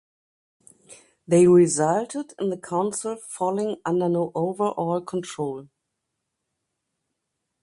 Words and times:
They 1.27 1.45
resulted 1.45 2.33
in 2.39 2.49
the 2.49 2.57
council 2.57 3.17
falling 3.17 3.75
under 3.85 4.09
no 4.09 4.31
overall 4.33 4.99
control. 5.01 5.67